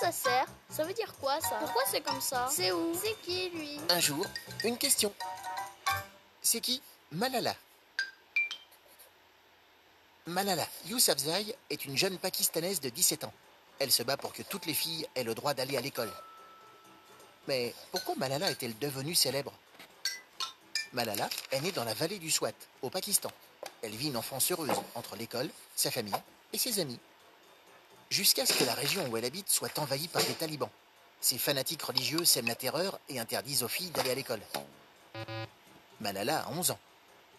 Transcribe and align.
ça 0.00 0.12
sert 0.12 0.46
Ça 0.70 0.84
veut 0.84 0.92
dire 0.92 1.12
quoi 1.20 1.40
ça 1.40 1.56
Pourquoi 1.60 1.82
c'est 1.90 2.00
comme 2.00 2.20
ça 2.20 2.48
C'est 2.50 2.72
où 2.72 2.94
C'est 2.94 3.20
qui 3.22 3.50
lui 3.50 3.78
Un 3.88 4.00
jour, 4.00 4.24
une 4.64 4.78
question. 4.78 5.12
C'est 6.42 6.60
qui 6.60 6.82
Malala 7.12 7.54
Malala 10.26 10.66
Yousafzai 10.86 11.56
est 11.70 11.84
une 11.86 11.96
jeune 11.96 12.18
Pakistanaise 12.18 12.80
de 12.80 12.90
17 12.90 13.24
ans. 13.24 13.32
Elle 13.78 13.90
se 13.90 14.02
bat 14.02 14.16
pour 14.16 14.32
que 14.32 14.42
toutes 14.42 14.66
les 14.66 14.74
filles 14.74 15.06
aient 15.14 15.24
le 15.24 15.34
droit 15.34 15.54
d'aller 15.54 15.76
à 15.76 15.80
l'école. 15.80 16.10
Mais 17.46 17.74
pourquoi 17.92 18.14
Malala 18.16 18.50
est-elle 18.50 18.78
devenue 18.78 19.14
célèbre 19.14 19.52
Malala 20.92 21.28
est 21.50 21.60
née 21.60 21.72
dans 21.72 21.84
la 21.84 21.94
vallée 21.94 22.18
du 22.18 22.30
Swat, 22.30 22.52
au 22.82 22.90
Pakistan. 22.90 23.30
Elle 23.82 23.92
vit 23.92 24.08
une 24.08 24.16
enfance 24.16 24.50
heureuse 24.50 24.70
entre 24.94 25.16
l'école, 25.16 25.48
sa 25.76 25.90
famille 25.90 26.14
et 26.52 26.58
ses 26.58 26.80
amis. 26.80 26.98
Jusqu'à 28.10 28.46
ce 28.46 28.54
que 28.54 28.64
la 28.64 28.74
région 28.74 29.06
où 29.08 29.16
elle 29.16 29.24
habite 29.26 29.50
soit 29.50 29.78
envahie 29.78 30.08
par 30.08 30.22
des 30.24 30.32
talibans. 30.32 30.70
Ces 31.20 31.36
fanatiques 31.36 31.82
religieux 31.82 32.24
sèment 32.24 32.48
la 32.48 32.54
terreur 32.54 32.98
et 33.08 33.20
interdisent 33.20 33.62
aux 33.62 33.68
filles 33.68 33.90
d'aller 33.90 34.12
à 34.12 34.14
l'école. 34.14 34.40
Malala 36.00 36.40
a 36.40 36.50
11 36.50 36.70
ans. 36.70 36.78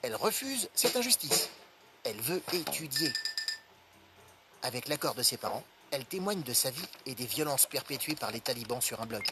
Elle 0.03 0.15
refuse 0.15 0.69
cette 0.75 0.95
injustice. 0.95 1.49
Elle 2.03 2.21
veut 2.21 2.41
étudier. 2.53 3.11
Avec 4.61 4.87
l'accord 4.87 5.15
de 5.15 5.23
ses 5.23 5.37
parents, 5.37 5.63
elle 5.91 6.05
témoigne 6.05 6.43
de 6.43 6.53
sa 6.53 6.69
vie 6.69 6.87
et 7.05 7.15
des 7.15 7.25
violences 7.25 7.65
perpétuées 7.65 8.15
par 8.15 8.31
les 8.31 8.41
talibans 8.41 8.81
sur 8.81 9.01
un 9.01 9.05
blog. 9.05 9.23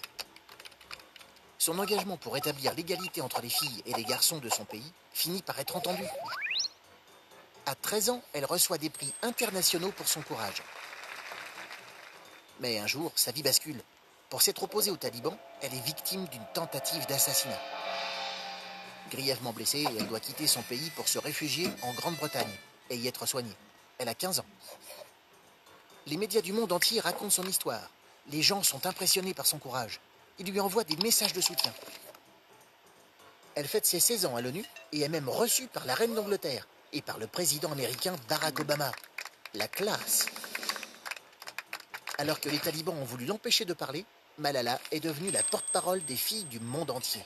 Son 1.60 1.78
engagement 1.78 2.18
pour 2.18 2.36
établir 2.38 2.74
l'égalité 2.74 3.22
entre 3.22 3.42
les 3.42 3.50
filles 3.50 3.84
et 3.86 3.94
les 3.94 4.06
garçons 4.06 4.40
de 4.40 4.50
son 4.50 4.66
pays 4.66 4.92
finit 5.14 5.42
par 5.42 5.60
être 5.60 5.76
entendu. 5.76 6.06
À 7.66 7.76
13 7.76 8.10
ans, 8.10 8.24
elle 8.34 8.46
reçoit 8.46 8.78
des 8.78 8.90
prix 8.90 9.14
internationaux 9.22 9.92
pour 9.92 10.08
son 10.08 10.22
courage. 10.22 10.64
Mais 12.60 12.80
un 12.80 12.88
jour, 12.88 13.12
sa 13.16 13.32
vie 13.32 13.44
bascule. 13.44 13.82
Pour 14.30 14.42
s'être 14.42 14.64
opposée 14.64 14.92
aux 14.92 14.98
talibans, 14.98 15.38
elle 15.62 15.74
est 15.74 15.86
victime 15.86 16.26
d'une 16.26 16.46
tentative 16.54 17.06
d'assassinat. 17.08 17.62
Grièvement 19.10 19.54
blessée, 19.54 19.86
elle 19.98 20.08
doit 20.08 20.20
quitter 20.20 20.48
son 20.48 20.62
pays 20.64 20.90
pour 20.92 21.08
se 21.08 21.20
réfugier 21.20 21.70
en 21.84 21.94
Grande-Bretagne 21.94 22.52
et 22.90 22.98
y 22.98 23.08
être 23.08 23.26
soignée. 23.26 23.56
Elle 24.00 24.10
a 24.10 24.14
15 24.14 24.40
ans. 24.40 24.46
Les 26.08 26.18
médias 26.18 26.42
du 26.42 26.54
monde 26.54 26.72
entier 26.72 27.00
racontent 27.00 27.30
son 27.30 27.46
histoire. 27.46 27.90
Les 28.30 28.42
gens 28.42 28.64
sont 28.64 28.86
impressionnés 28.86 29.34
par 29.34 29.46
son 29.46 29.60
courage. 29.60 30.00
Ils 30.40 30.52
lui 30.52 30.60
envoient 30.60 30.84
des 30.84 30.98
messages 30.98 31.34
de 31.34 31.42
soutien. 31.42 31.74
Elle 33.56 33.68
fête 33.68 33.86
ses 33.86 34.00
16 34.00 34.26
ans 34.26 34.36
à 34.36 34.42
l'ONU 34.42 34.64
et 34.92 35.02
est 35.02 35.10
même 35.10 35.30
reçue 35.30 35.68
par 35.68 35.86
la 35.86 35.96
reine 35.96 36.14
d'Angleterre 36.14 36.68
et 36.94 37.02
par 37.02 37.18
le 37.18 37.28
président 37.28 37.72
américain 37.72 38.16
Barack 38.30 38.60
Obama. 38.60 38.92
La 39.54 39.68
classe. 39.68 40.28
Alors 42.20 42.40
que 42.40 42.50
les 42.50 42.58
talibans 42.58 42.96
ont 42.96 43.06
voulu 43.06 43.26
l'empêcher 43.26 43.66
de 43.66 43.74
parler, 43.74 44.06
Malala 44.40 44.80
est 44.92 45.00
devenue 45.00 45.32
la 45.32 45.44
porte-parole 45.44 46.04
des 46.06 46.16
filles 46.16 46.46
du 46.46 46.60
monde 46.60 46.92
entier. 46.92 47.22